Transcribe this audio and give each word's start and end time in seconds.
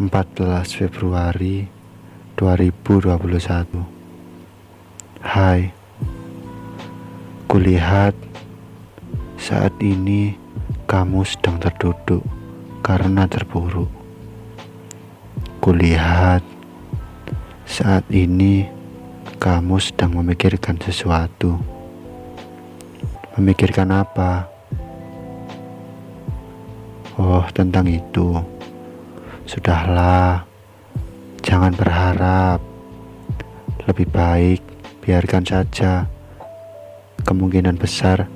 14 0.00 0.80
Februari 0.80 1.68
2021 2.40 3.20
Hai 5.20 5.68
Kulihat 7.44 8.16
saat 9.36 9.76
ini 9.84 10.40
kamu 10.88 11.20
sedang 11.28 11.60
terduduk 11.60 12.24
karena 12.80 13.28
terpuruk 13.28 13.92
Kulihat 15.60 16.48
saat 17.68 18.08
ini 18.08 18.64
kamu 19.36 19.76
sedang 19.84 20.16
memikirkan 20.16 20.80
sesuatu 20.80 21.60
Memikirkan 23.36 23.92
apa? 23.92 24.48
Oh, 27.20 27.44
tentang 27.52 27.84
itu. 27.84 28.59
Sudahlah, 29.50 30.46
jangan 31.42 31.74
berharap. 31.74 32.62
Lebih 33.82 34.06
baik 34.06 34.62
biarkan 35.02 35.42
saja. 35.42 36.06
Kemungkinan 37.26 37.74
besar 37.74 38.30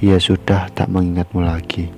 ia 0.00 0.16
sudah 0.16 0.72
tak 0.72 0.88
mengingatmu 0.88 1.44
lagi. 1.44 1.92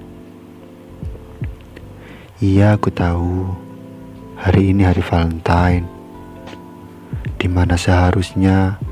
Iya, 2.43 2.75
aku 2.75 2.91
tahu. 2.91 3.55
Hari 4.35 4.75
ini 4.75 4.83
hari 4.83 4.99
Valentine. 4.99 5.87
Di 7.39 7.47
mana 7.47 7.79
seharusnya 7.79 8.83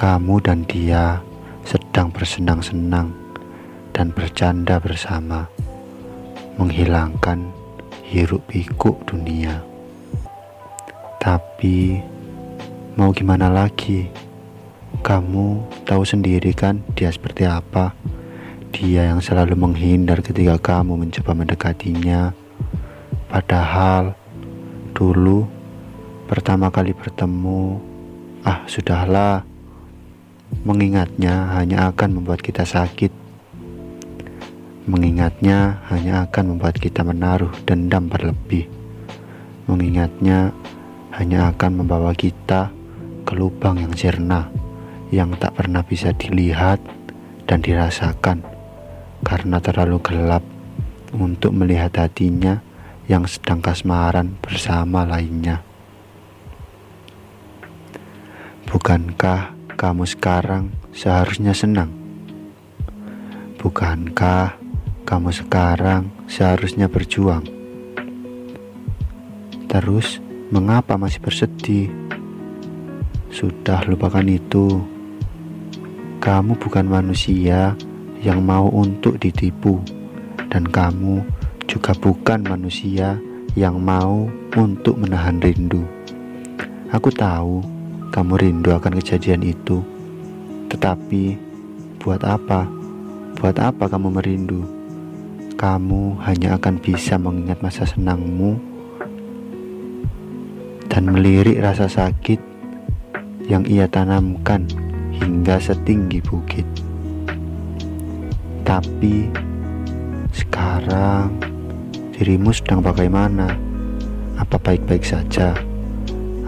kamu 0.00 0.40
dan 0.40 0.64
dia 0.64 1.20
sedang 1.68 2.08
bersenang-senang 2.08 3.12
dan 3.92 4.16
bercanda 4.16 4.80
bersama 4.80 5.44
menghilangkan 6.56 7.59
hiruk 8.10 8.42
pikuk 8.50 9.06
dunia. 9.06 9.62
Tapi 11.22 12.02
mau 12.98 13.14
gimana 13.14 13.46
lagi? 13.46 14.10
Kamu 14.98 15.62
tahu 15.86 16.02
sendiri 16.02 16.50
kan 16.50 16.82
dia 16.98 17.06
seperti 17.14 17.46
apa? 17.46 17.94
Dia 18.74 19.14
yang 19.14 19.22
selalu 19.22 19.54
menghindar 19.54 20.26
ketika 20.26 20.58
kamu 20.58 21.06
mencoba 21.06 21.38
mendekatinya. 21.38 22.34
Padahal 23.30 24.18
dulu 24.90 25.46
pertama 26.26 26.66
kali 26.66 26.90
bertemu, 26.90 27.78
ah 28.42 28.66
sudahlah. 28.66 29.46
Mengingatnya 30.66 31.54
hanya 31.54 31.94
akan 31.94 32.18
membuat 32.18 32.42
kita 32.42 32.66
sakit 32.66 33.19
Mengingatnya 34.88 35.84
hanya 35.92 36.24
akan 36.24 36.56
membuat 36.56 36.80
kita 36.80 37.04
menaruh 37.04 37.52
dendam 37.68 38.08
berlebih. 38.08 38.64
Mengingatnya 39.68 40.56
hanya 41.12 41.52
akan 41.52 41.84
membawa 41.84 42.16
kita 42.16 42.72
ke 43.28 43.32
lubang 43.36 43.76
yang 43.76 43.92
sirna, 43.92 44.48
yang 45.12 45.36
tak 45.36 45.52
pernah 45.58 45.84
bisa 45.84 46.16
dilihat 46.16 46.80
dan 47.44 47.60
dirasakan 47.60 48.40
karena 49.20 49.60
terlalu 49.60 50.00
gelap 50.00 50.44
untuk 51.12 51.52
melihat 51.52 52.08
hatinya 52.08 52.64
yang 53.04 53.26
sedang 53.28 53.60
kasmaran 53.60 54.38
bersama 54.40 55.04
lainnya. 55.04 55.60
Bukankah 58.70 59.50
kamu 59.74 60.06
sekarang 60.06 60.70
seharusnya 60.94 61.50
senang? 61.50 61.90
Bukankah 63.58 64.69
kamu 65.10 65.34
sekarang 65.34 66.06
seharusnya 66.30 66.86
berjuang. 66.86 67.42
Terus, 69.66 70.22
mengapa 70.54 70.94
masih 70.94 71.18
bersedih? 71.18 71.90
Sudah 73.34 73.82
lupakan 73.90 74.22
itu. 74.22 74.78
Kamu 76.22 76.54
bukan 76.62 76.86
manusia 76.86 77.74
yang 78.22 78.46
mau 78.46 78.70
untuk 78.70 79.18
ditipu, 79.18 79.82
dan 80.46 80.70
kamu 80.70 81.26
juga 81.66 81.90
bukan 81.98 82.46
manusia 82.46 83.18
yang 83.58 83.82
mau 83.82 84.30
untuk 84.54 84.94
menahan 84.94 85.42
rindu. 85.42 85.82
Aku 86.94 87.10
tahu 87.10 87.66
kamu 88.14 88.46
rindu 88.46 88.70
akan 88.78 88.94
kejadian 89.02 89.42
itu, 89.42 89.82
tetapi 90.70 91.34
buat 91.98 92.22
apa? 92.22 92.70
Buat 93.42 93.58
apa 93.58 93.90
kamu 93.90 94.14
merindu? 94.14 94.79
Kamu 95.60 96.16
hanya 96.24 96.56
akan 96.56 96.80
bisa 96.80 97.20
mengingat 97.20 97.60
masa 97.60 97.84
senangmu 97.84 98.56
dan 100.88 101.04
melirik 101.12 101.60
rasa 101.60 101.84
sakit 101.84 102.40
yang 103.44 103.68
ia 103.68 103.84
tanamkan 103.84 104.64
hingga 105.20 105.60
setinggi 105.60 106.24
bukit. 106.24 106.64
Tapi 108.64 109.28
sekarang 110.32 111.28
dirimu 112.16 112.56
sedang 112.56 112.80
bagaimana? 112.80 113.52
Apa 114.40 114.56
baik-baik 114.56 115.04
saja 115.04 115.52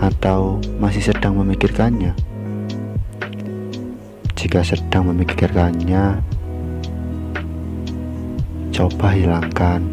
atau 0.00 0.56
masih 0.80 1.12
sedang 1.12 1.36
memikirkannya? 1.36 2.16
Jika 4.40 4.64
sedang 4.64 5.12
memikirkannya, 5.12 6.31
Coba 8.72 9.12
hilangkan. 9.12 9.84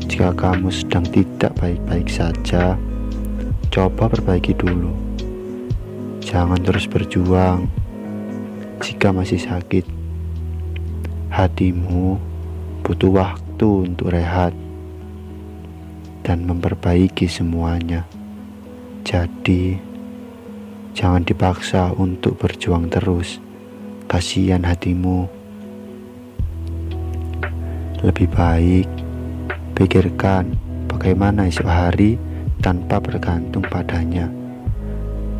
Jika 0.00 0.32
kamu 0.32 0.72
sedang 0.72 1.04
tidak 1.12 1.52
baik-baik 1.60 2.08
saja, 2.08 2.72
coba 3.68 4.08
perbaiki 4.08 4.56
dulu. 4.56 4.96
Jangan 6.24 6.56
terus 6.64 6.88
berjuang 6.88 7.68
jika 8.80 9.12
masih 9.12 9.36
sakit. 9.36 9.84
Hatimu 11.28 12.16
butuh 12.80 13.12
waktu 13.12 13.92
untuk 13.92 14.08
rehat 14.08 14.56
dan 16.24 16.48
memperbaiki 16.48 17.28
semuanya. 17.28 18.08
Jadi, 19.04 19.76
jangan 20.96 21.28
dipaksa 21.28 21.92
untuk 21.92 22.40
berjuang 22.40 22.88
terus. 22.88 23.36
Kasihan 24.08 24.64
hatimu. 24.64 25.35
Lebih 28.04 28.28
baik 28.28 28.88
pikirkan 29.72 30.52
bagaimana 30.84 31.48
esok 31.48 31.64
hari 31.64 32.20
tanpa 32.60 33.00
bergantung 33.00 33.64
padanya, 33.64 34.28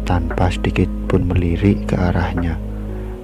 tanpa 0.09 0.49
sedikit 0.49 0.89
pun 1.05 1.28
melirik 1.28 1.84
ke 1.84 2.00
arahnya. 2.00 2.56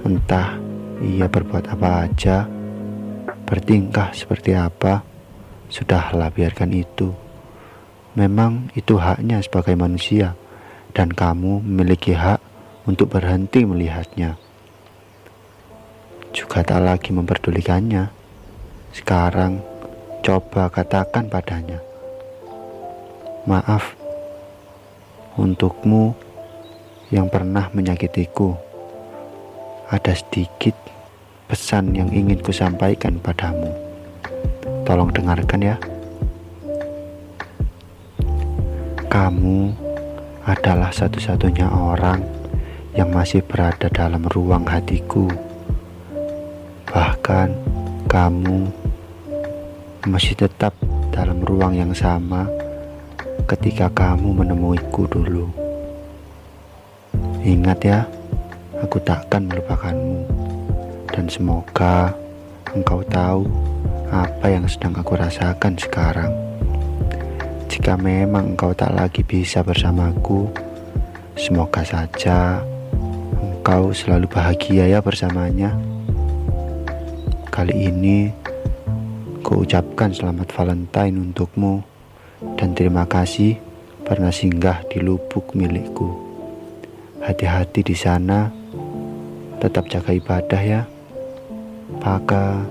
Entah 0.05 0.61
ia 1.01 1.25
berbuat 1.25 1.65
apa 1.65 2.05
aja, 2.05 2.45
bertingkah 3.49 4.13
seperti 4.13 4.53
apa, 4.53 5.01
sudahlah 5.65 6.29
biarkan 6.29 6.69
itu. 6.69 7.09
Memang 8.13 8.69
itu 8.77 9.01
haknya 9.01 9.41
sebagai 9.41 9.73
manusia, 9.73 10.37
dan 10.93 11.09
kamu 11.09 11.57
memiliki 11.65 12.13
hak 12.13 12.37
untuk 12.85 13.09
berhenti 13.09 13.65
melihatnya. 13.65 14.37
Juga 16.29 16.61
tak 16.61 16.85
lagi 16.85 17.09
memperdulikannya. 17.09 18.22
Sekarang 18.93 19.59
coba 20.21 20.69
katakan 20.69 21.27
padanya, 21.27 21.81
"Maaf 23.49 24.03
untukmu 25.33 26.13
yang 27.09 27.29
pernah 27.29 27.69
menyakitiku. 27.73 28.53
Ada 29.89 30.17
sedikit 30.17 30.73
pesan 31.49 31.93
yang 31.93 32.09
ingin 32.09 32.41
kusampaikan 32.41 33.17
padamu. 33.21 33.69
Tolong 34.85 35.13
dengarkan 35.13 35.61
ya. 35.61 35.75
Kamu 39.09 39.57
adalah 40.43 40.89
satu-satunya 40.89 41.69
orang 41.69 42.25
yang 42.97 43.13
masih 43.13 43.45
berada 43.45 43.85
dalam 43.93 44.25
ruang 44.33 44.65
hatiku. 44.65 45.29
Bahkan 46.89 47.53
kamu 48.09 48.82
masih 50.03 50.35
tetap 50.35 50.75
dalam 51.15 51.39
ruang 51.47 51.79
yang 51.79 51.95
sama 51.95 52.43
ketika 53.47 53.87
kamu 53.87 54.43
menemuiku 54.43 55.07
dulu. 55.07 55.47
Ingat 57.39 57.79
ya, 57.83 57.99
aku 58.83 58.99
takkan 58.99 59.47
melupakanmu. 59.47 60.27
Dan 61.07 61.31
semoga 61.31 62.11
engkau 62.75 62.99
tahu 63.07 63.47
apa 64.11 64.51
yang 64.51 64.67
sedang 64.67 64.91
aku 64.99 65.15
rasakan 65.15 65.79
sekarang. 65.79 66.31
Jika 67.71 67.95
memang 67.95 68.55
engkau 68.55 68.75
tak 68.75 68.91
lagi 68.91 69.23
bisa 69.23 69.63
bersamaku, 69.63 70.51
semoga 71.39 71.79
saja 71.87 72.59
engkau 73.39 73.95
selalu 73.95 74.27
bahagia 74.27 74.83
ya 74.91 74.99
bersamanya. 74.99 75.71
Kali 77.53 77.87
ini 77.87 78.42
Ku 79.43 79.67
ucapkan 79.67 80.15
selamat 80.15 80.55
Valentine 80.55 81.19
untukmu 81.19 81.83
Dan 82.55 82.71
terima 82.71 83.03
kasih 83.03 83.59
pernah 84.07 84.31
singgah 84.31 84.87
di 84.87 85.03
lubuk 85.03 85.51
milikku. 85.51 86.15
Hati-hati 87.19 87.83
di 87.83 87.91
sana, 87.91 88.47
tetap 89.59 89.91
jaga 89.91 90.15
ibadah 90.15 90.61
ya. 90.63 90.81
Paka 91.99 92.63